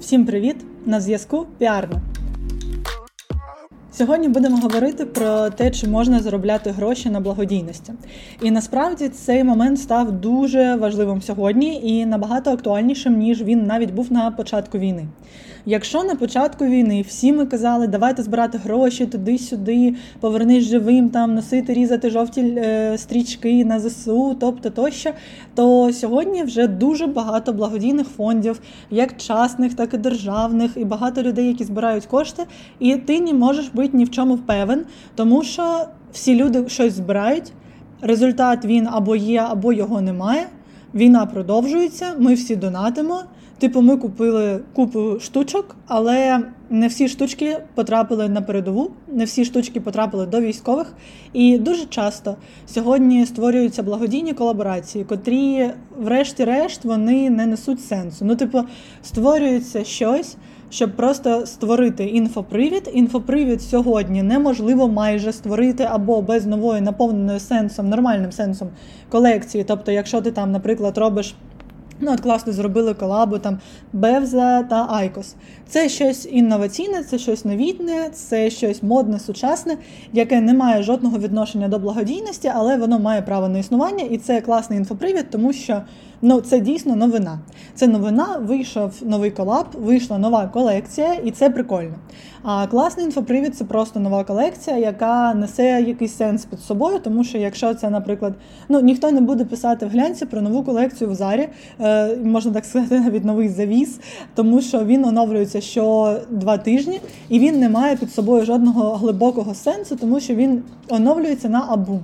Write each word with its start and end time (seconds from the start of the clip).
Всім 0.00 0.26
привіт! 0.26 0.56
На 0.86 1.00
зв'язку 1.00 1.46
Піарна. 1.58 2.00
Сьогодні 3.92 4.28
будемо 4.28 4.56
говорити 4.56 5.04
про 5.06 5.50
те, 5.50 5.70
чи 5.70 5.88
можна 5.88 6.20
заробляти 6.20 6.70
гроші 6.70 7.10
на 7.10 7.20
благодійності. 7.20 7.92
І 8.42 8.50
насправді 8.50 9.08
цей 9.08 9.44
момент 9.44 9.80
став 9.80 10.12
дуже 10.12 10.76
важливим 10.76 11.22
сьогодні 11.22 11.80
і 11.84 12.06
набагато 12.06 12.50
актуальнішим, 12.50 13.18
ніж 13.18 13.42
він 13.42 13.66
навіть 13.66 13.90
був 13.90 14.12
на 14.12 14.30
початку 14.30 14.78
війни. 14.78 15.06
Якщо 15.66 16.04
на 16.04 16.14
початку 16.14 16.64
війни 16.64 17.04
всі 17.08 17.32
ми 17.32 17.46
казали, 17.46 17.86
давайте 17.86 18.22
збирати 18.22 18.58
гроші 18.58 19.06
туди-сюди, 19.06 19.94
повернись 20.20 20.64
живим, 20.64 21.08
там 21.08 21.34
носити, 21.34 21.74
різати 21.74 22.10
жовті 22.10 22.40
е, 22.40 22.98
стрічки 22.98 23.64
на 23.64 23.80
ЗСУ, 23.80 24.36
тобто 24.40 24.70
тощо, 24.70 25.10
то 25.54 25.92
сьогодні 25.92 26.42
вже 26.42 26.66
дуже 26.66 27.06
багато 27.06 27.52
благодійних 27.52 28.06
фондів, 28.08 28.60
як 28.90 29.16
частних, 29.16 29.74
так 29.74 29.94
і 29.94 29.96
державних, 29.96 30.76
і 30.76 30.84
багато 30.84 31.22
людей, 31.22 31.46
які 31.46 31.64
збирають 31.64 32.06
кошти, 32.06 32.42
і 32.78 32.96
ти 32.96 33.20
не 33.20 33.34
можеш 33.34 33.68
бути 33.68 33.90
ні 33.92 34.04
в 34.04 34.10
чому 34.10 34.34
впевнен, 34.34 34.84
тому 35.14 35.42
що 35.42 35.84
всі 36.12 36.34
люди 36.34 36.68
щось 36.68 36.92
збирають. 36.92 37.52
Результат 38.02 38.64
він 38.64 38.88
або 38.92 39.16
є, 39.16 39.40
або 39.40 39.72
його 39.72 40.00
немає. 40.00 40.46
Війна 40.94 41.26
продовжується, 41.26 42.14
ми 42.18 42.34
всі 42.34 42.56
донатимо. 42.56 43.22
Типу, 43.58 43.80
ми 43.80 43.96
купили 43.96 44.60
купу 44.72 45.20
штучок, 45.20 45.76
але 45.86 46.40
не 46.70 46.88
всі 46.88 47.08
штучки 47.08 47.58
потрапили 47.74 48.28
на 48.28 48.42
передову, 48.42 48.90
не 49.08 49.24
всі 49.24 49.44
штучки 49.44 49.80
потрапили 49.80 50.26
до 50.26 50.40
військових. 50.40 50.94
І 51.32 51.58
дуже 51.58 51.86
часто 51.86 52.36
сьогодні 52.66 53.26
створюються 53.26 53.82
благодійні 53.82 54.32
колаборації, 54.32 55.04
котрі, 55.04 55.70
врешті-решт, 55.98 56.84
вони 56.84 57.30
не 57.30 57.46
несуть 57.46 57.84
сенсу. 57.84 58.24
Ну, 58.24 58.36
типу, 58.36 58.62
створюється 59.02 59.84
щось. 59.84 60.36
Щоб 60.70 60.96
просто 60.96 61.46
створити 61.46 62.04
інфопривід. 62.04 62.90
Інфопривід 62.92 63.62
сьогодні 63.62 64.22
неможливо 64.22 64.88
майже 64.88 65.32
створити 65.32 65.84
або 65.84 66.22
без 66.22 66.46
нової 66.46 66.80
наповненої 66.80 67.40
сенсом, 67.40 67.88
нормальним 67.88 68.32
сенсом 68.32 68.68
колекції. 69.08 69.64
Тобто, 69.64 69.92
якщо 69.92 70.20
ти 70.20 70.30
там, 70.30 70.52
наприклад, 70.52 70.98
робиш. 70.98 71.34
Ну, 72.02 72.12
от 72.12 72.20
класно 72.20 72.52
зробили 72.52 72.94
колабу 72.94 73.38
там 73.38 73.58
Бевза 73.92 74.62
та 74.62 74.86
Айкос. 74.90 75.34
Це 75.68 75.88
щось 75.88 76.28
інноваційне, 76.30 77.02
це 77.02 77.18
щось 77.18 77.44
новітне, 77.44 78.10
це 78.12 78.50
щось 78.50 78.82
модне, 78.82 79.18
сучасне, 79.18 79.76
яке 80.12 80.40
не 80.40 80.54
має 80.54 80.82
жодного 80.82 81.18
відношення 81.18 81.68
до 81.68 81.78
благодійності, 81.78 82.52
але 82.54 82.76
воно 82.76 82.98
має 82.98 83.22
право 83.22 83.48
на 83.48 83.58
існування, 83.58 84.04
і 84.04 84.18
це 84.18 84.40
класний 84.40 84.78
інфопривід, 84.78 85.30
тому 85.30 85.52
що 85.52 85.82
ну 86.22 86.40
це 86.40 86.60
дійсно 86.60 86.96
новина. 86.96 87.38
Це 87.74 87.86
новина, 87.86 88.40
вийшов 88.46 88.92
новий 89.02 89.30
колаб, 89.30 89.66
вийшла 89.78 90.18
нова 90.18 90.46
колекція, 90.46 91.14
і 91.14 91.30
це 91.30 91.50
прикольно. 91.50 91.94
А 92.42 92.66
класний 92.66 93.06
інфопривід 93.06 93.56
це 93.56 93.64
просто 93.64 94.00
нова 94.00 94.24
колекція, 94.24 94.78
яка 94.78 95.34
несе 95.34 95.84
якийсь 95.86 96.16
сенс 96.16 96.44
під 96.44 96.60
собою, 96.60 96.98
тому 96.98 97.24
що 97.24 97.38
якщо 97.38 97.74
це, 97.74 97.90
наприклад, 97.90 98.34
ну 98.68 98.80
ніхто 98.80 99.10
не 99.10 99.20
буде 99.20 99.44
писати 99.44 99.86
в 99.86 99.88
глянці 99.88 100.26
про 100.26 100.40
нову 100.40 100.62
колекцію 100.62 101.10
в 101.10 101.14
зарі, 101.14 101.48
е, 101.80 102.16
можна 102.16 102.52
так 102.52 102.64
сказати, 102.64 103.00
навіть 103.04 103.24
новий 103.24 103.48
завіс, 103.48 104.00
тому 104.34 104.60
що 104.60 104.84
він 104.84 105.04
оновлюється 105.04 105.60
що 105.60 106.16
два 106.30 106.58
тижні, 106.58 107.00
і 107.28 107.38
він 107.38 107.60
не 107.60 107.68
має 107.68 107.96
під 107.96 108.12
собою 108.12 108.44
жодного 108.44 108.94
глибокого 108.96 109.54
сенсу, 109.54 109.96
тому 109.96 110.20
що 110.20 110.34
він 110.34 110.62
оновлюється 110.88 111.48
на 111.48 111.64
абу. 111.68 112.00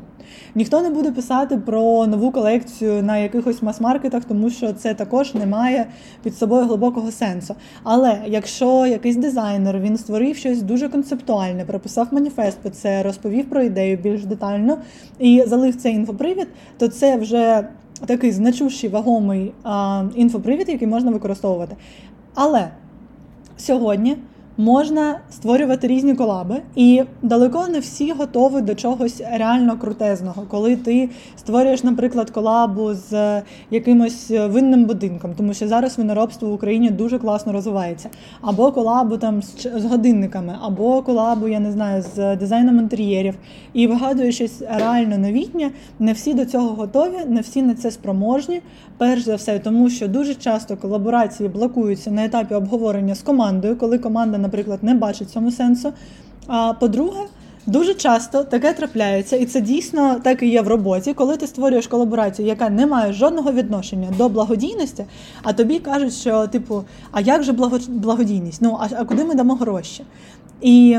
Ніхто 0.55 0.83
не 0.83 0.91
буде 0.91 1.13
писати 1.13 1.57
про 1.57 2.07
нову 2.07 2.31
колекцію 2.31 3.03
на 3.03 3.19
якихось 3.19 3.63
мас-маркетах, 3.63 4.25
тому 4.25 4.51
що 4.51 4.73
це 4.73 4.95
також 4.95 5.35
не 5.35 5.47
має 5.47 5.87
під 6.23 6.37
собою 6.37 6.65
глибокого 6.65 7.11
сенсу. 7.11 7.55
Але 7.83 8.19
якщо 8.27 8.87
якийсь 8.87 9.17
дизайнер 9.17 9.79
він 9.79 9.97
створив 9.97 10.37
щось 10.37 10.63
дуже 10.63 10.89
концептуальне, 10.89 11.65
прописав 11.65 12.09
маніфест 12.11 12.59
про 12.59 12.71
це, 12.71 13.03
розповів 13.03 13.51
про 13.51 13.63
ідею 13.63 13.97
більш 13.97 14.25
детально 14.25 14.79
і 15.19 15.43
залив 15.47 15.77
цей 15.77 15.95
інфопривід, 15.95 16.49
то 16.79 16.89
це 16.89 17.17
вже 17.17 17.69
такий 18.07 18.33
значущий 18.33 18.91
вагомий 18.91 19.53
а, 19.63 20.05
інфопривід, 20.15 20.69
який 20.69 20.89
можна 20.89 21.11
використовувати. 21.11 21.77
Але 22.35 22.69
сьогодні 23.57 24.17
можна 24.59 25.21
створювати 25.31 25.87
різні 25.87 26.15
колаби, 26.15 26.57
і 26.77 27.03
далеко 27.23 27.67
не 27.69 27.79
всі 27.79 28.13
готові 28.13 28.61
до 28.61 28.75
чогось 28.75 29.23
реально 29.33 29.79
крутезного. 29.79 30.43
Коли 30.49 30.77
ти 30.77 31.11
створюєш, 31.37 31.85
наприклад, 31.85 32.31
колабу 32.31 32.95
з 32.95 33.43
якимось 33.71 34.31
винним 34.31 34.85
будинком, 34.85 35.35
тому 35.37 35.55
що 35.55 35.69
зараз 35.69 35.99
виноробство 35.99 36.49
в 36.49 36.53
Україні 36.53 36.91
дуже 36.91 37.19
класно 37.19 37.53
розвивається, 37.53 38.09
або 38.41 38.73
колабу 38.73 39.17
там 39.17 39.43
з 39.77 39.85
годинниками, 39.85 40.57
або 40.63 41.03
колабу, 41.03 41.49
я 41.49 41.61
не 41.61 41.73
знаю, 41.73 42.05
з 42.15 42.37
дизайном 42.37 42.79
інтер'єрів. 42.79 43.35
І 43.73 43.87
вигадуєш 43.87 44.35
щось 44.35 44.63
реально 44.69 45.19
новітнє. 45.19 45.71
Не 45.99 46.13
всі 46.13 46.35
до 46.35 46.45
цього 46.45 46.69
готові, 46.69 47.17
не 47.27 47.41
всі 47.41 47.63
на 47.63 47.75
це 47.75 47.91
спроможні. 47.91 48.61
Перш 48.99 49.23
за 49.25 49.35
все, 49.35 49.59
тому 49.59 49.91
що 49.91 50.09
дуже 50.09 50.35
часто 50.35 50.77
колаборації 50.77 51.49
блокуються 51.49 52.11
на 52.11 52.25
етапі 52.25 52.55
обговорення 52.55 53.15
з 53.15 53.23
командою, 53.23 53.77
коли 53.77 53.99
команда 53.99 54.39
наприклад, 54.47 54.79
не 54.83 54.95
бачить 54.95 55.31
цьому 55.31 55.51
сенсу. 55.51 55.93
А 56.47 56.73
по-друге, 56.73 57.21
дуже 57.67 57.95
часто 57.95 58.45
таке 58.45 58.73
трапляється, 58.73 59.37
і 59.37 59.47
це 59.47 59.61
дійсно 59.61 60.21
так 60.23 60.43
і 60.43 60.49
є 60.49 60.63
в 60.63 60.69
роботі, 60.69 61.15
коли 61.15 61.37
ти 61.37 61.47
створюєш 61.47 61.87
колаборацію, 61.87 62.49
яка 62.49 62.69
не 62.69 62.87
має 62.87 63.13
жодного 63.13 63.53
відношення 63.53 64.09
до 64.19 64.29
благодійності, 64.29 65.05
а 65.43 65.53
тобі 65.53 65.79
кажуть, 65.79 66.13
що 66.13 66.47
типу, 66.47 66.85
а 67.13 67.21
як 67.21 67.43
же 67.43 67.53
благодійність? 67.89 68.63
Ну 68.63 68.79
а, 68.81 69.05
куди 69.05 69.25
ми 69.25 69.35
дамо 69.35 69.55
гроші? 69.55 70.05
І 70.61 70.99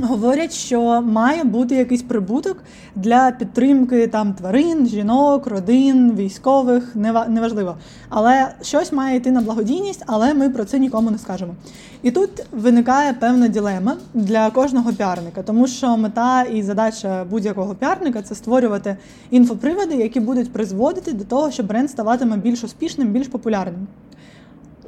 Говорять, 0.00 0.52
що 0.52 1.02
має 1.02 1.44
бути 1.44 1.74
якийсь 1.74 2.02
прибуток 2.02 2.56
для 2.96 3.30
підтримки 3.30 4.06
там 4.06 4.34
тварин, 4.34 4.86
жінок, 4.86 5.46
родин, 5.46 6.12
військових, 6.16 6.96
неважливо. 7.28 7.76
Але 8.08 8.54
щось 8.62 8.92
має 8.92 9.16
йти 9.16 9.30
на 9.30 9.40
благодійність, 9.40 10.02
але 10.06 10.34
ми 10.34 10.50
про 10.50 10.64
це 10.64 10.78
нікому 10.78 11.10
не 11.10 11.18
скажемо. 11.18 11.54
І 12.02 12.10
тут 12.10 12.30
виникає 12.52 13.12
певна 13.12 13.48
ділема 13.48 13.96
для 14.14 14.50
кожного 14.50 14.92
піарника, 14.92 15.42
тому 15.42 15.66
що 15.66 15.96
мета 15.96 16.42
і 16.42 16.62
задача 16.62 17.24
будь-якого 17.24 17.74
піарника 17.74 18.22
це 18.22 18.34
створювати 18.34 18.96
інфоприводи, 19.30 19.94
які 19.94 20.20
будуть 20.20 20.52
призводити 20.52 21.12
до 21.12 21.24
того, 21.24 21.50
щоб 21.50 21.66
бренд 21.66 21.90
ставатиме 21.90 22.36
більш 22.36 22.64
успішним, 22.64 23.08
більш 23.08 23.28
популярним. 23.28 23.86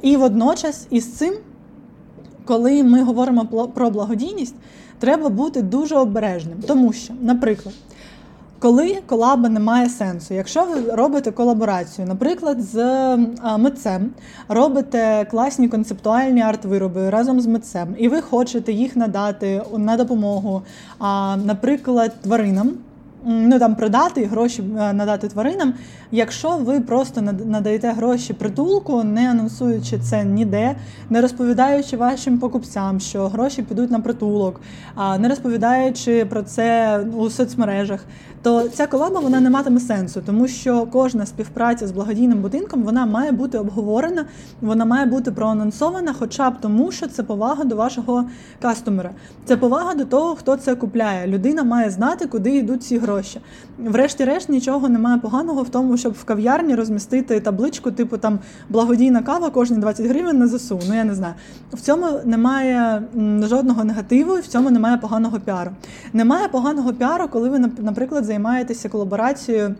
І 0.01 0.17
водночас 0.17 0.87
із 0.89 1.13
цим, 1.13 1.33
коли 2.45 2.83
ми 2.83 3.03
говоримо 3.03 3.45
про 3.75 3.89
благодійність 3.89 4.55
треба 5.05 5.29
бути 5.29 5.61
дуже 5.61 5.95
обережним, 5.95 6.57
тому 6.67 6.93
що, 6.93 7.13
наприклад, 7.21 7.75
коли 8.59 8.97
колаба 9.05 9.49
не 9.49 9.59
має 9.59 9.89
сенсу, 9.89 10.33
якщо 10.33 10.65
ви 10.65 10.95
робите 10.95 11.31
колаборацію, 11.31 12.07
наприклад, 12.07 12.61
з 12.61 12.77
митцем, 13.57 14.09
робите 14.47 15.27
класні 15.31 15.67
концептуальні 15.67 16.41
арт-вироби 16.41 17.09
разом 17.09 17.41
з 17.41 17.47
митцем, 17.47 17.87
і 17.97 18.07
ви 18.07 18.21
хочете 18.21 18.73
їх 18.73 18.95
надати 18.95 19.61
на 19.77 19.97
допомогу, 19.97 20.61
наприклад, 21.45 22.11
тваринам 22.21 22.71
ну 23.25 23.59
там 23.59 23.75
продати 23.75 24.25
гроші 24.25 24.63
е, 24.79 24.93
надати 24.93 25.27
тваринам. 25.27 25.73
Якщо 26.11 26.57
ви 26.57 26.81
просто 26.81 27.21
надаєте 27.45 27.91
гроші 27.91 28.33
притулку, 28.33 29.03
не 29.03 29.31
анонсуючи 29.31 29.99
це 29.99 30.23
ніде, 30.23 30.75
не 31.09 31.21
розповідаючи 31.21 31.97
вашим 31.97 32.37
покупцям, 32.39 32.99
що 32.99 33.27
гроші 33.27 33.63
підуть 33.63 33.91
на 33.91 33.99
притулок, 33.99 34.61
не 35.19 35.29
розповідаючи 35.29 36.25
про 36.25 36.43
це 36.43 36.99
у 37.17 37.29
соцмережах, 37.29 38.05
то 38.41 38.69
ця 38.69 38.87
колаба 38.87 39.19
вона 39.19 39.39
не 39.39 39.49
матиме 39.49 39.79
сенсу, 39.79 40.21
тому 40.25 40.47
що 40.47 40.87
кожна 40.91 41.25
співпраця 41.25 41.87
з 41.87 41.91
благодійним 41.91 42.41
будинком 42.41 42.83
вона 42.83 43.05
має 43.05 43.31
бути 43.31 43.57
обговорена, 43.57 44.25
вона 44.61 44.85
має 44.85 45.05
бути 45.05 45.31
проанонсована, 45.31 46.13
хоча 46.19 46.49
б 46.49 46.53
тому, 46.61 46.91
що 46.91 47.07
це 47.07 47.23
повага 47.23 47.63
до 47.63 47.75
вашого 47.75 48.25
кастомера. 48.61 49.11
Це 49.45 49.57
повага 49.57 49.95
до 49.95 50.05
того, 50.05 50.35
хто 50.35 50.55
це 50.55 50.75
купляє. 50.75 51.27
Людина 51.27 51.63
має 51.63 51.89
знати, 51.89 52.27
куди 52.27 52.55
йдуть 52.55 52.83
ці 52.83 52.97
гроші. 52.97 53.14
Врешті-решт, 53.77 54.49
нічого 54.49 54.89
немає 54.89 55.17
поганого 55.17 55.63
в 55.63 55.69
тому, 55.69 55.97
щоб 55.97 56.13
в 56.13 56.23
кав'ярні 56.23 56.75
розмістити 56.75 57.39
табличку, 57.39 57.91
типу 57.91 58.17
там 58.17 58.39
благодійна 58.69 59.21
кава 59.21 59.49
кожні 59.49 59.77
20 59.77 60.05
гривень 60.05 60.39
на 60.39 60.47
ЗСУ. 60.47 60.79
Ну 60.87 60.95
я 60.95 61.03
не 61.03 61.15
знаю. 61.15 61.33
В 61.73 61.81
цьому 61.81 62.07
немає 62.25 63.03
жодного 63.43 63.83
негативу, 63.83 64.37
і 64.37 64.41
в 64.41 64.47
цьому 64.47 64.69
немає 64.69 64.97
поганого 64.97 65.39
піару. 65.39 65.71
Немає 66.13 66.47
поганого 66.47 66.93
піару, 66.93 67.27
коли 67.27 67.49
ви, 67.49 67.59
наприклад, 67.77 68.25
займаєтеся 68.25 68.89
колаборацією, 68.89 69.75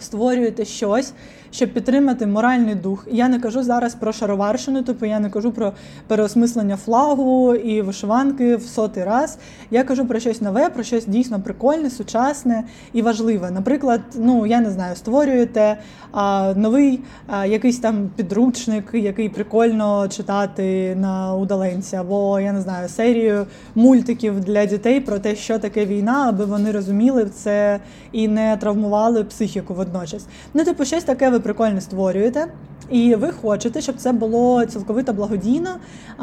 створюєте 0.00 0.64
щось. 0.64 1.12
Щоб 1.50 1.72
підтримати 1.72 2.26
моральний 2.26 2.74
дух. 2.74 3.06
Я 3.10 3.28
не 3.28 3.40
кажу 3.40 3.62
зараз 3.62 3.94
про 3.94 4.12
шароварщину, 4.12 4.82
тобто 4.82 5.06
я 5.06 5.20
не 5.20 5.30
кажу 5.30 5.52
про 5.52 5.72
переосмислення 6.06 6.76
флагу 6.76 7.54
і 7.54 7.82
вишиванки 7.82 8.56
в 8.56 8.62
сотий 8.62 9.04
раз. 9.04 9.38
Я 9.70 9.84
кажу 9.84 10.06
про 10.06 10.20
щось 10.20 10.40
нове, 10.40 10.70
про 10.70 10.82
щось 10.82 11.06
дійсно 11.06 11.40
прикольне, 11.40 11.90
сучасне 11.90 12.64
і 12.92 13.02
важливе. 13.02 13.50
Наприклад, 13.50 14.00
ну 14.14 14.46
я 14.46 14.60
не 14.60 14.70
знаю, 14.70 14.96
створюєте 14.96 15.78
а, 16.12 16.54
новий 16.56 17.00
а, 17.26 17.46
якийсь 17.46 17.78
там 17.78 18.10
підручник, 18.16 18.84
який 18.92 19.28
прикольно 19.28 20.08
читати 20.08 20.96
на 21.00 21.34
удаленці, 21.34 21.96
або 21.96 22.40
я 22.40 22.52
не 22.52 22.60
знаю, 22.60 22.88
серію 22.88 23.46
мультиків 23.74 24.40
для 24.40 24.66
дітей 24.66 25.00
про 25.00 25.18
те, 25.18 25.36
що 25.36 25.58
таке 25.58 25.86
війна, 25.86 26.26
аби 26.28 26.44
вони 26.44 26.72
розуміли 26.72 27.30
це 27.34 27.80
і 28.12 28.28
не 28.28 28.56
травмували 28.56 29.24
психіку 29.24 29.74
водночас. 29.74 30.26
Ну, 30.54 30.64
типу, 30.64 30.84
щось 30.84 31.04
таке 31.04 31.30
ви 31.36 31.40
прикольно 31.40 31.80
створюєте. 31.80 32.46
І 32.90 33.14
ви 33.14 33.32
хочете, 33.32 33.80
щоб 33.80 33.96
це 33.96 34.12
було 34.12 34.64
цілковито 34.64 35.12
благодійно, 35.12 35.70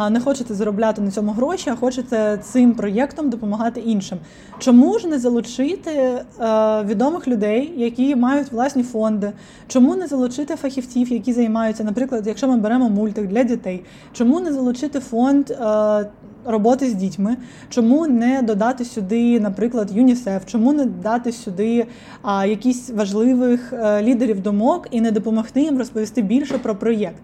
не 0.10 0.19
хочете 0.19 0.54
заробляти 0.54 1.01
на 1.01 1.12
цьому 1.12 1.31
гроші, 1.31 1.69
а 1.69 1.75
хочете 1.75 2.39
цим 2.44 2.74
проєктом 2.74 3.30
допомагати 3.30 3.80
іншим. 3.80 4.18
Чому 4.60 5.00
ж 5.00 5.07
не 5.07 5.19
залучити 5.19 5.92
е, 5.92 6.24
відомих 6.83 7.27
людей, 7.27 7.74
які 7.77 8.15
мають 8.15 8.51
власні 8.51 8.83
фонди? 8.83 9.31
Чому 9.68 9.95
не 9.95 10.07
залучити 10.07 10.56
фахівців, 10.56 11.13
які 11.13 11.33
займаються, 11.33 11.83
наприклад, 11.83 12.27
якщо 12.27 12.48
ми 12.48 12.57
беремо 12.57 12.89
мультик 12.89 13.27
для 13.27 13.44
дітей? 13.44 13.83
Чому 14.13 14.39
не 14.39 14.54
залучити 14.54 15.00
фонд? 15.00 15.51
Роботи 16.45 16.90
з 16.90 16.94
дітьми, 16.94 17.38
чому 17.69 18.07
не 18.07 18.42
додати 18.42 18.86
сюди, 18.86 19.40
наприклад, 19.40 19.92
ЮНІСЕФ, 19.94 20.45
чому 20.45 20.74
не 20.74 20.86
дати 20.86 21.31
сюди 21.31 21.86
а, 22.22 22.45
якісь 22.45 22.90
важливих 22.90 23.74
е, 23.74 24.01
лідерів 24.01 24.42
думок 24.42 24.88
і 24.92 25.01
не 25.01 25.12
допомогти 25.12 25.62
їм 25.62 25.78
розповісти 25.78 26.22
більше 26.22 26.57
про 26.57 26.75
проєкт? 26.75 27.22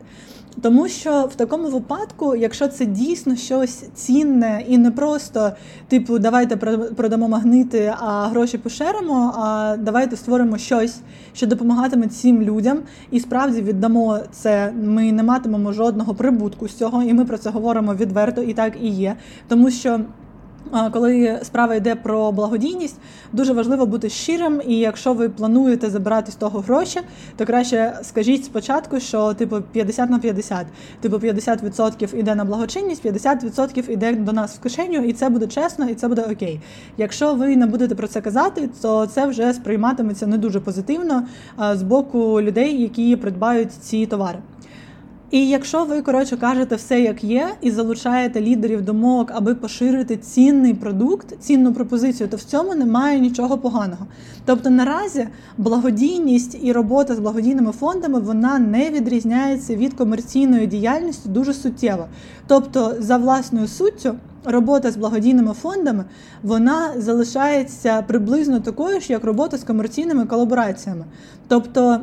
Тому 0.61 0.88
що 0.88 1.29
в 1.31 1.35
такому 1.35 1.69
випадку, 1.69 2.35
якщо 2.35 2.67
це 2.67 2.85
дійсно 2.85 3.35
щось 3.35 3.83
цінне 3.94 4.63
і 4.67 4.77
не 4.77 4.91
просто 4.91 5.51
типу 5.88 6.19
давайте 6.19 6.56
продамо 6.95 7.27
магнити, 7.27 7.94
а 8.00 8.27
гроші 8.27 8.57
пошеримо, 8.57 9.33
а 9.38 9.77
давайте 9.79 10.15
створимо 10.15 10.57
щось, 10.57 10.97
що 11.33 11.47
допомагатиме 11.47 12.07
цим 12.07 12.41
людям, 12.41 12.79
і 13.11 13.19
справді 13.19 13.61
віддамо 13.61 14.19
це. 14.31 14.73
Ми 14.83 15.11
не 15.11 15.23
матимемо 15.23 15.73
жодного 15.73 16.13
прибутку 16.13 16.67
з 16.67 16.73
цього, 16.73 17.03
і 17.03 17.13
ми 17.13 17.25
про 17.25 17.38
це 17.38 17.50
говоримо 17.50 17.95
відверто, 17.95 18.41
і 18.41 18.53
так 18.53 18.73
і 18.81 18.88
є, 18.88 19.15
тому 19.47 19.71
що. 19.71 20.00
Коли 20.92 21.39
справа 21.44 21.75
йде 21.75 21.95
про 21.95 22.31
благодійність, 22.31 22.95
дуже 23.33 23.54
важливо 23.54 23.86
бути 23.86 24.10
щирим, 24.10 24.62
і 24.68 24.75
якщо 24.75 25.13
ви 25.13 25.30
плануєте 25.30 25.89
забирати 25.89 26.31
з 26.31 26.36
того 26.36 26.60
гроші, 26.60 27.00
то 27.38 27.45
краще 27.45 28.00
скажіть 28.01 28.45
спочатку, 28.45 29.00
що 29.00 29.33
типу 29.33 29.62
50 29.71 30.10
на 30.10 30.19
50. 30.19 30.66
Типу 31.01 31.18
50% 31.18 32.16
іде 32.16 32.36
на 32.36 32.45
благочинність, 32.45 33.06
50% 33.06 33.89
іде 33.89 34.13
до 34.13 34.33
нас 34.33 34.56
в 34.56 34.60
кишеню, 34.60 35.04
і 35.04 35.13
це 35.13 35.30
буде 35.30 35.48
чесно, 35.48 35.89
і 35.89 35.95
це 35.95 36.07
буде 36.07 36.21
окей. 36.31 36.62
Якщо 36.98 37.33
ви 37.33 37.56
не 37.56 37.66
будете 37.66 37.95
про 37.95 38.07
це 38.07 38.21
казати, 38.21 38.69
то 38.81 39.07
це 39.07 39.25
вже 39.25 39.54
сприйматиметься 39.54 40.27
не 40.27 40.38
дуже 40.38 40.60
позитивно 40.60 41.27
з 41.74 41.83
боку 41.83 42.42
людей, 42.42 42.81
які 42.81 43.16
придбають 43.16 43.71
ці 43.71 44.06
товари. 44.06 44.39
І 45.31 45.47
якщо 45.47 45.85
ви, 45.85 46.01
коротше, 46.01 46.37
кажете 46.37 46.75
все 46.75 47.01
як 47.01 47.23
є, 47.23 47.49
і 47.61 47.71
залучаєте 47.71 48.41
лідерів 48.41 48.81
думок, 48.81 49.31
аби 49.33 49.55
поширити 49.55 50.17
цінний 50.17 50.73
продукт, 50.73 51.39
цінну 51.39 51.73
пропозицію, 51.73 52.29
то 52.29 52.37
в 52.37 52.43
цьому 52.43 52.75
немає 52.75 53.19
нічого 53.19 53.57
поганого. 53.57 54.07
Тобто 54.45 54.69
наразі 54.69 55.27
благодійність 55.57 56.57
і 56.61 56.71
робота 56.71 57.15
з 57.15 57.19
благодійними 57.19 57.71
фондами 57.71 58.19
вона 58.19 58.59
не 58.59 58.89
відрізняється 58.89 59.75
від 59.75 59.93
комерційної 59.93 60.67
діяльності 60.67 61.29
дуже 61.29 61.53
суттєво. 61.53 62.05
Тобто, 62.47 62.93
за 62.99 63.17
власною 63.17 63.67
суттю. 63.67 64.15
Робота 64.45 64.91
з 64.91 64.97
благодійними 64.97 65.53
фондами 65.53 66.05
вона 66.43 66.91
залишається 66.97 68.01
приблизно 68.01 68.59
такою 68.59 69.01
ж, 69.01 69.13
як 69.13 69.23
робота 69.23 69.57
з 69.57 69.63
комерційними 69.63 70.25
колабораціями. 70.25 71.05
Тобто 71.47 71.99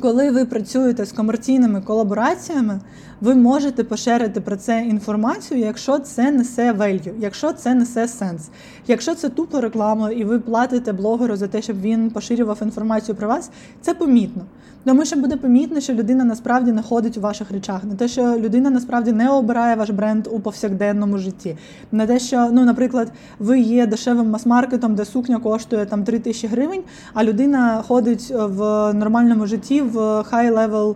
коли 0.00 0.30
ви 0.30 0.44
працюєте 0.44 1.04
з 1.04 1.12
комерційними 1.12 1.80
колабораціями, 1.80 2.80
ви 3.20 3.34
можете 3.34 3.84
поширити 3.84 4.40
про 4.40 4.56
це 4.56 4.84
інформацію, 4.84 5.60
якщо 5.60 5.98
це 5.98 6.30
несе 6.30 6.72
value, 6.72 7.12
якщо 7.18 7.52
це 7.52 7.74
несе 7.74 8.08
сенс. 8.08 8.48
Якщо 8.86 9.14
це 9.14 9.28
тупо 9.28 9.60
реклама, 9.60 10.10
і 10.10 10.24
ви 10.24 10.38
платите 10.38 10.92
блогеру 10.92 11.36
за 11.36 11.48
те, 11.48 11.62
щоб 11.62 11.80
він 11.80 12.10
поширював 12.10 12.58
інформацію 12.62 13.14
про 13.14 13.28
вас, 13.28 13.50
це 13.80 13.94
помітно. 13.94 14.42
Тому 14.86 15.04
що 15.04 15.16
буде 15.16 15.36
помітно, 15.36 15.80
що 15.80 15.94
людина 15.94 16.24
насправді 16.24 16.72
не 16.72 16.82
ходить 16.82 17.18
у 17.18 17.20
ваших 17.20 17.50
речах, 17.50 17.84
не 17.84 17.94
те, 17.94 18.08
що 18.08 18.22
людина 18.38 18.70
насправді 18.70 19.12
не 19.12 19.30
обирає 19.30 19.76
ваш 19.76 19.90
бренд 19.90 20.28
у 20.30 20.40
повсякденному 20.40 21.18
житті. 21.18 21.56
Не 21.92 22.06
те, 22.06 22.18
що, 22.18 22.48
ну, 22.52 22.64
наприклад, 22.64 23.12
ви 23.38 23.60
є 23.60 23.86
дешевим 23.86 24.30
мас-маркетом, 24.30 24.94
де 24.94 25.04
сукня 25.04 25.38
коштує 25.38 25.86
там 25.86 26.04
3 26.04 26.18
тисячі 26.18 26.48
гривень, 26.48 26.82
а 27.14 27.24
людина 27.24 27.82
ходить 27.88 28.32
в 28.36 28.92
нормальному 28.92 29.46
житті 29.46 29.80
в 29.86 29.98
high-level 30.32 30.94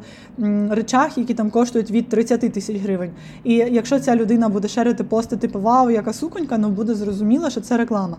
речах, 0.71 1.19
які 1.19 1.35
там 1.35 1.51
коштують 1.51 1.91
від 1.91 2.09
30 2.09 2.41
тисяч 2.41 2.77
гривень. 2.77 3.11
І 3.45 3.55
якщо 3.55 4.01
ця 4.01 4.17
людина 4.17 4.49
буде 4.49 4.69
шерити 4.69 5.05
пости 5.05 5.37
типу 5.37 5.61
Вау, 5.61 5.91
яка 5.91 6.13
суконька, 6.13 6.59
ну 6.59 6.69
буде 6.69 6.95
зрозуміло, 6.95 7.51
що 7.51 7.61
це 7.61 7.77
реклама. 7.77 8.17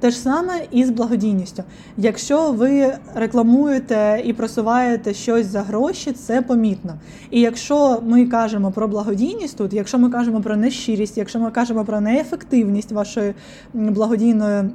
Те 0.00 0.10
ж 0.10 0.18
саме 0.18 0.52
і 0.70 0.84
з 0.84 0.90
благодійністю. 0.90 1.62
Якщо 1.96 2.52
ви 2.52 2.94
рекламуєте 3.14 4.22
і 4.24 4.32
просуваєте 4.32 5.14
щось 5.14 5.46
за 5.46 5.60
гроші, 5.60 6.12
це 6.12 6.42
помітно. 6.42 6.94
І 7.30 7.40
якщо 7.40 8.02
ми 8.06 8.26
кажемо 8.26 8.70
про 8.70 8.88
благодійність 8.88 9.58
тут, 9.58 9.72
якщо 9.72 9.98
ми 9.98 10.10
кажемо 10.10 10.40
про 10.40 10.56
нещирість, 10.56 11.18
якщо 11.18 11.38
ми 11.38 11.50
кажемо 11.50 11.84
про 11.84 12.00
неефективність 12.00 12.92
вашої 12.92 13.34
благодійної 13.74 14.70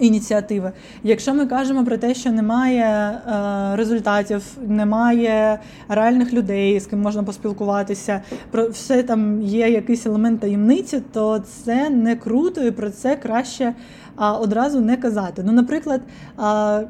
ініціативи. 0.00 0.72
Якщо 1.02 1.34
ми 1.34 1.46
кажемо 1.46 1.84
про 1.84 1.96
те, 1.96 2.14
що 2.14 2.32
немає 2.32 2.84
е, 2.84 3.76
результатів, 3.76 4.42
немає 4.66 5.58
реальних 5.88 6.32
людей, 6.32 6.80
з 6.80 6.86
ким 6.86 7.00
можна 7.00 7.22
поспілкуватися, 7.22 8.22
про 8.50 8.68
все 8.68 9.02
там 9.02 9.42
є 9.42 9.68
якийсь 9.68 10.06
елемент 10.06 10.40
таємниці, 10.40 11.02
то 11.12 11.38
це 11.38 11.90
не 11.90 12.16
круто, 12.16 12.62
і 12.62 12.70
про 12.70 12.90
це 12.90 13.16
краще 13.16 13.74
а 14.16 14.32
одразу 14.32 14.80
не 14.80 14.96
казати. 14.96 15.42
Ну, 15.46 15.52
наприклад, 15.52 16.00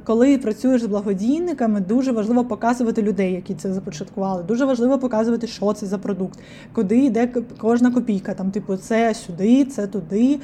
коли 0.05 0.39
працюєш 0.39 0.83
з 0.83 0.87
благодійниками, 0.87 1.81
дуже 1.81 2.13
важливо 2.13 2.45
показувати 2.45 3.03
людей, 3.03 3.33
які 3.33 3.55
це 3.55 3.73
започаткували. 3.73 4.43
Дуже 4.43 4.65
важливо 4.65 4.99
показувати, 4.99 5.47
що 5.47 5.73
це 5.73 5.87
за 5.87 5.99
продукт, 5.99 6.39
куди 6.73 6.99
йде 6.99 7.29
кожна 7.59 7.91
копійка. 7.91 8.35
Там, 8.35 8.51
типу, 8.51 8.77
це 8.77 9.15
сюди, 9.15 9.65
це 9.65 9.87
туди. 9.87 10.39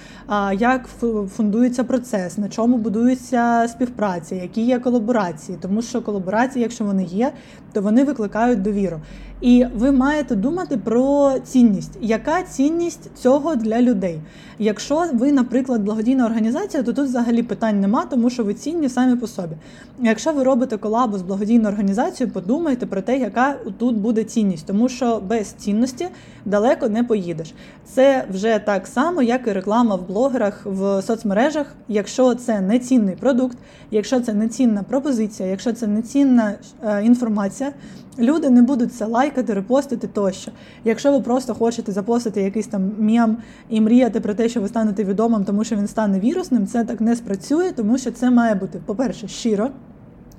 Як 0.59 0.89
фундується 1.29 1.85
процес, 1.85 2.39
на 2.41 2.49
чому 2.49 2.77
будується 2.77 3.69
співпраця, 3.69 4.35
які 4.35 4.63
є 4.63 4.79
колаборації, 4.79 5.59
тому 5.61 5.83
що 5.83 6.03
колаборації, 6.03 6.63
якщо 6.63 6.85
вони 6.85 7.05
є, 7.05 7.33
то 7.73 7.83
вони 7.83 8.05
викликають 8.05 8.63
довіру. 8.63 9.01
І 9.41 9.67
ви 9.75 9.93
маєте 9.93 10.35
думати 10.37 10.77
про 10.77 11.35
цінність. 11.45 11.99
Яка 12.01 12.43
цінність 12.43 13.11
цього 13.17 13.57
для 13.57 13.83
людей? 13.83 14.21
Якщо 14.59 15.05
ви, 15.13 15.33
наприклад, 15.33 15.83
благодійна 15.83 16.27
організація, 16.27 16.83
то 16.83 16.93
тут 16.93 17.05
взагалі 17.05 17.43
питань 17.43 17.81
нема, 17.81 18.05
тому 18.11 18.31
що 18.31 18.45
ви 18.45 18.55
цінні 18.55 18.89
самі 18.89 19.17
по 19.17 19.27
собі. 19.27 19.57
Якщо 20.03 20.33
ви 20.33 20.43
робите 20.43 20.77
колабу 20.77 21.19
з 21.19 21.23
благодійною 21.23 21.69
організацією, 21.69 22.35
подумайте 22.35 22.87
про 22.87 23.01
те, 23.01 23.19
яка 23.19 23.57
тут 23.79 23.97
буде 23.97 24.25
цінність, 24.25 24.67
тому 24.67 24.89
що 24.89 25.23
без 25.29 25.47
цінності 25.47 26.09
далеко 26.45 26.89
не 26.89 27.05
поїдеш. 27.05 27.55
Це 27.85 28.25
вже 28.33 28.61
так 28.67 28.87
само, 28.87 29.23
як 29.23 29.47
і 29.47 29.53
реклама 29.53 29.95
в 29.95 30.07
блогерах 30.09 30.63
в 30.65 31.03
соцмережах. 31.03 31.67
Якщо 31.89 32.30
це 32.35 32.61
не 32.61 32.79
цінний 32.79 33.17
продукт, 33.17 33.59
якщо 33.91 34.21
це 34.21 34.35
не 34.35 34.49
цінна 34.49 34.83
пропозиція, 34.83 35.49
якщо 35.49 35.73
це 35.73 35.87
не 35.87 36.03
цінна 36.03 36.55
е, 36.85 37.05
інформація. 37.05 37.73
Люди 38.19 38.51
не 38.51 38.63
будуть 38.63 38.95
це 38.95 39.07
лайкати, 39.07 39.55
репостити 39.55 40.07
тощо. 40.07 40.53
Якщо 40.85 41.13
ви 41.13 41.21
просто 41.21 41.55
хочете 41.55 41.93
запостити 41.93 42.43
якийсь 42.43 42.67
там 42.67 42.93
мєм 42.99 43.37
і 43.69 43.81
мріяти 43.81 44.21
про 44.21 44.35
те, 44.35 44.49
що 44.49 44.61
ви 44.61 44.69
станете 44.69 45.05
відомим, 45.05 45.45
тому 45.45 45.65
що 45.65 45.77
він 45.77 45.87
стане 45.87 46.21
вірусним, 46.21 46.67
це 46.67 46.85
так 46.85 47.01
не 47.01 47.17
спрацює, 47.17 47.73
тому 47.73 47.99
що 47.99 48.11
це 48.11 48.31
має 48.31 48.55
бути, 48.55 48.81
по-перше, 48.87 49.29
щиро 49.29 49.71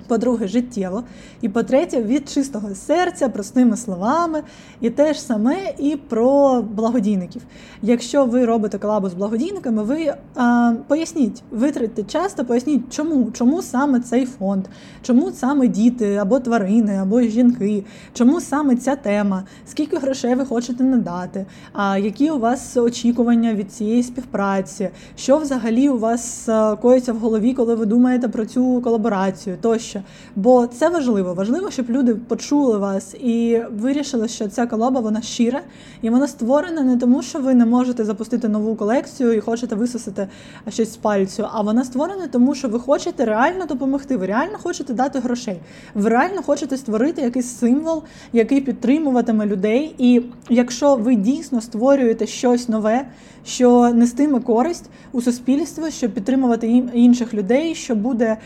по-друге, 0.06 0.48
життєво. 0.48 1.02
І 1.40 1.48
по-третє, 1.48 2.02
від 2.02 2.28
чистого 2.28 2.74
серця, 2.74 3.28
простими 3.28 3.76
словами, 3.76 4.42
і 4.80 4.90
те 4.90 5.14
ж 5.14 5.22
саме 5.22 5.56
і 5.78 5.96
про 5.96 6.62
благодійників. 6.62 7.42
Якщо 7.82 8.24
ви 8.24 8.44
робите 8.44 8.78
колабу 8.78 9.08
з 9.08 9.14
благодійниками, 9.14 9.82
ви 9.82 10.14
а, 10.34 10.72
поясніть, 10.88 11.42
витратьте 11.50 12.02
часто, 12.02 12.44
поясніть, 12.44 12.92
чому 12.92 13.30
чому 13.30 13.62
саме 13.62 14.00
цей 14.00 14.26
фонд, 14.26 14.64
чому 15.02 15.30
саме 15.30 15.68
діти 15.68 16.16
або 16.16 16.40
тварини, 16.40 16.96
або 16.96 17.20
жінки, 17.20 17.84
чому 18.14 18.40
саме 18.40 18.76
ця 18.76 18.96
тема, 18.96 19.44
скільки 19.66 19.96
грошей 19.96 20.34
ви 20.34 20.44
хочете 20.44 20.84
надати, 20.84 21.46
а 21.72 21.98
які 21.98 22.30
у 22.30 22.38
вас 22.38 22.76
очікування 22.76 23.54
від 23.54 23.72
цієї 23.72 24.02
співпраці, 24.02 24.88
що 25.16 25.38
взагалі 25.38 25.88
у 25.88 25.98
вас 25.98 26.48
коїться 26.82 27.12
в 27.12 27.18
голові, 27.18 27.54
коли 27.54 27.74
ви 27.74 27.86
думаєте 27.86 28.28
про 28.28 28.46
цю 28.46 28.80
колаборацію 28.80 29.56
тощо 29.60 29.91
тощо. 29.92 30.02
Бо 30.36 30.66
це 30.66 30.88
важливо. 30.88 31.34
Важливо, 31.34 31.70
щоб 31.70 31.90
люди 31.90 32.14
почули 32.14 32.78
вас 32.78 33.14
і 33.14 33.62
вирішили, 33.70 34.28
що 34.28 34.48
ця 34.48 34.66
колоба 34.66 35.00
вона 35.00 35.22
щира, 35.22 35.60
і 36.02 36.10
вона 36.10 36.28
створена 36.28 36.82
не 36.82 36.96
тому, 36.96 37.22
що 37.22 37.38
ви 37.38 37.54
не 37.54 37.66
можете 37.66 38.04
запустити 38.04 38.48
нову 38.48 38.76
колекцію 38.76 39.32
і 39.32 39.40
хочете 39.40 39.74
висосити 39.74 40.28
щось 40.68 40.92
з 40.92 40.96
пальцю, 40.96 41.46
а 41.52 41.62
вона 41.62 41.84
створена 41.84 42.26
тому, 42.26 42.54
що 42.54 42.68
ви 42.68 42.78
хочете 42.78 43.24
реально 43.24 43.66
допомогти. 43.66 44.16
Ви 44.16 44.26
реально 44.26 44.58
хочете 44.62 44.94
дати 44.94 45.18
грошей. 45.18 45.60
Ви 45.94 46.08
реально 46.08 46.42
хочете 46.42 46.76
створити 46.76 47.22
якийсь 47.22 47.58
символ, 47.58 48.02
який 48.32 48.60
підтримуватиме 48.60 49.46
людей. 49.46 49.94
І 49.98 50.22
якщо 50.48 50.96
ви 50.96 51.14
дійсно 51.14 51.60
створюєте 51.60 52.26
щось 52.26 52.68
нове, 52.68 53.06
що 53.44 53.90
нестиме 53.94 54.40
користь 54.40 54.90
у 55.12 55.20
суспільство, 55.20 55.90
щоб 55.90 56.10
підтримувати 56.10 56.68
інших 56.94 57.34
людей, 57.34 57.74
що 57.74 57.94
буде 57.94 58.36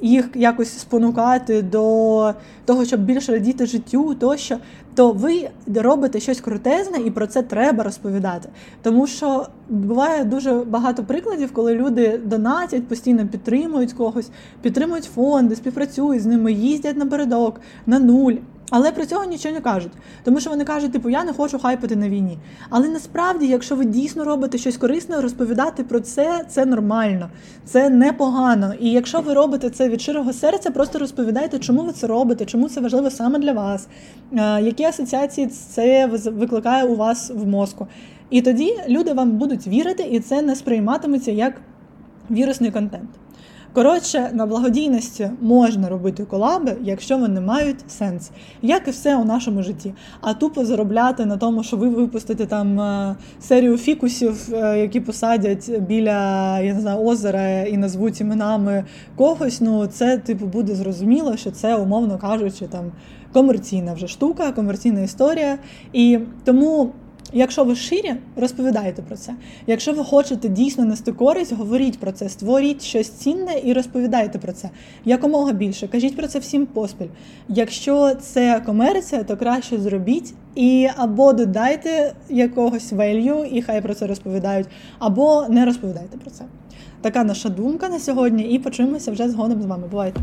їх 0.00 0.28
якось 0.34 0.78
спонукати 0.78 1.62
до 1.62 2.34
того, 2.64 2.84
щоб 2.84 3.00
більше 3.00 3.32
радіти 3.32 3.66
життю, 3.66 4.14
тощо, 4.14 4.56
то 4.94 5.12
ви 5.12 5.48
робите 5.74 6.20
щось 6.20 6.40
крутезне, 6.40 6.98
і 6.98 7.10
про 7.10 7.26
це 7.26 7.42
треба 7.42 7.84
розповідати. 7.84 8.48
Тому 8.82 9.06
що 9.06 9.46
буває 9.68 10.24
дуже 10.24 10.52
багато 10.52 11.04
прикладів, 11.04 11.52
коли 11.52 11.74
люди 11.74 12.20
донатять, 12.24 12.88
постійно 12.88 13.26
підтримують 13.26 13.92
когось, 13.92 14.30
підтримують 14.62 15.04
фонди, 15.04 15.56
співпрацюють 15.56 16.22
з 16.22 16.26
ними, 16.26 16.52
їздять 16.52 16.96
напередок, 16.96 17.60
на 17.86 17.98
нуль. 17.98 18.34
Але 18.76 18.92
при 18.92 19.06
цьому 19.06 19.24
нічого 19.24 19.54
не 19.54 19.60
кажуть, 19.60 19.92
тому 20.24 20.40
що 20.40 20.50
вони 20.50 20.64
кажуть, 20.64 20.92
типу, 20.92 21.10
я 21.10 21.24
не 21.24 21.32
хочу 21.32 21.58
хайпити 21.58 21.96
на 21.96 22.08
війні. 22.08 22.38
Але 22.70 22.88
насправді, 22.88 23.46
якщо 23.46 23.76
ви 23.76 23.84
дійсно 23.84 24.24
робите 24.24 24.58
щось 24.58 24.76
корисне, 24.76 25.20
розповідати 25.20 25.84
про 25.84 26.00
це 26.00 26.44
це 26.48 26.66
нормально, 26.66 27.30
це 27.64 27.90
непогано. 27.90 28.74
І 28.80 28.90
якщо 28.90 29.20
ви 29.20 29.34
робите 29.34 29.70
це 29.70 29.88
від 29.88 30.00
щирого 30.00 30.32
серця, 30.32 30.70
просто 30.70 30.98
розповідайте, 30.98 31.58
чому 31.58 31.82
ви 31.82 31.92
це 31.92 32.06
робите, 32.06 32.44
чому 32.44 32.68
це 32.68 32.80
важливо 32.80 33.10
саме 33.10 33.38
для 33.38 33.52
вас, 33.52 33.88
е, 34.32 34.62
які 34.62 34.84
асоціації 34.84 35.46
це 35.46 36.06
викликає 36.26 36.84
у 36.84 36.96
вас 36.96 37.30
в 37.34 37.46
мозку. 37.46 37.86
І 38.30 38.42
тоді 38.42 38.74
люди 38.88 39.12
вам 39.12 39.30
будуть 39.30 39.66
вірити, 39.66 40.02
і 40.02 40.20
це 40.20 40.42
не 40.42 40.56
сприйматиметься 40.56 41.30
як 41.30 41.54
вірусний 42.30 42.70
контент. 42.70 43.10
Коротше, 43.74 44.30
на 44.32 44.46
благодійності 44.46 45.30
можна 45.40 45.88
робити 45.88 46.24
колаби, 46.24 46.76
якщо 46.82 47.18
вони 47.18 47.40
мають 47.40 47.90
сенс, 47.90 48.30
як 48.62 48.88
і 48.88 48.90
все 48.90 49.16
у 49.16 49.24
нашому 49.24 49.62
житті. 49.62 49.94
А 50.20 50.34
тупо 50.34 50.64
заробляти 50.64 51.26
на 51.26 51.36
тому, 51.36 51.62
що 51.62 51.76
ви 51.76 51.88
випустите 51.88 52.46
там 52.46 52.80
е, 52.80 53.16
серію 53.40 53.78
фікусів, 53.78 54.48
е, 54.52 54.78
які 54.78 55.00
посадять 55.00 55.80
біля 55.80 56.60
я 56.60 56.74
не 56.74 56.80
знаю, 56.80 56.98
озера 56.98 57.62
і 57.62 57.76
назвуть 57.76 58.20
іменами 58.20 58.84
когось. 59.16 59.60
Ну 59.60 59.86
це 59.86 60.18
типу 60.18 60.46
буде 60.46 60.74
зрозуміло, 60.74 61.36
що 61.36 61.50
це, 61.50 61.76
умовно 61.76 62.18
кажучи, 62.18 62.66
там 62.66 62.92
комерційна 63.32 63.94
вже 63.94 64.08
штука, 64.08 64.52
комерційна 64.52 65.00
історія. 65.00 65.58
І 65.92 66.18
тому. 66.44 66.92
Якщо 67.36 67.64
ви 67.64 67.76
ширі, 67.76 68.14
розповідайте 68.36 69.02
про 69.02 69.16
це. 69.16 69.34
Якщо 69.66 69.92
ви 69.92 70.04
хочете 70.04 70.48
дійсно 70.48 70.84
нести 70.84 71.12
користь, 71.12 71.52
говоріть 71.52 71.98
про 71.98 72.12
це, 72.12 72.28
створіть 72.28 72.82
щось 72.82 73.08
цінне 73.08 73.60
і 73.64 73.72
розповідайте 73.72 74.38
про 74.38 74.52
це 74.52 74.70
якомога 75.04 75.52
більше. 75.52 75.88
Кажіть 75.88 76.16
про 76.16 76.26
це 76.26 76.38
всім 76.38 76.66
поспіль. 76.66 77.06
Якщо 77.48 78.14
це 78.14 78.62
комерція, 78.66 79.24
то 79.24 79.36
краще 79.36 79.78
зробіть 79.78 80.34
і 80.54 80.88
або 80.96 81.32
додайте 81.32 82.14
якогось 82.30 82.92
велью, 82.92 83.44
і 83.52 83.62
хай 83.62 83.80
про 83.80 83.94
це 83.94 84.06
розповідають, 84.06 84.66
або 84.98 85.46
не 85.48 85.64
розповідайте 85.64 86.18
про 86.18 86.30
це. 86.30 86.44
Така 87.00 87.24
наша 87.24 87.48
думка 87.48 87.88
на 87.88 87.98
сьогодні, 87.98 88.42
і 88.42 88.58
почуємося 88.58 89.12
вже 89.12 89.28
згодом 89.28 89.62
з 89.62 89.66
вами. 89.66 89.88
Бувайте! 89.90 90.20